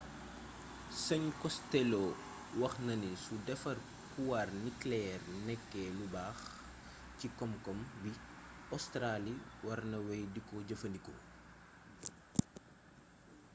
[1.03, 2.09] sëñ costelloo
[2.61, 3.77] wax na ni su defar
[4.11, 6.37] puwaar nikeleyeer nekkee lu baax
[7.17, 8.11] ci koom-koom bi
[8.75, 9.33] ostaraali
[9.65, 11.19] war na wey diko jëfandikoo